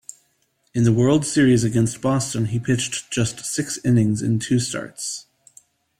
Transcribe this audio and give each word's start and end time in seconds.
In 0.73 0.83
the 0.83 0.91
World 0.91 1.27
Series 1.27 1.63
against 1.63 2.01
Boston, 2.01 2.45
he 2.45 2.59
pitched 2.59 3.11
just 3.11 3.45
six 3.45 3.77
innings 3.85 4.23
in 4.23 4.39
two 4.39 4.59
starts. 4.59 5.27